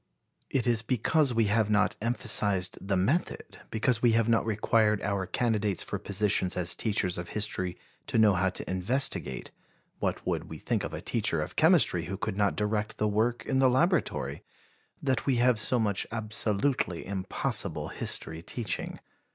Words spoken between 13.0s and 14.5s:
work in the laboratory!